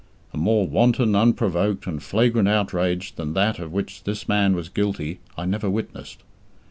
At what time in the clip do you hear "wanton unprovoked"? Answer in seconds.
0.67-1.85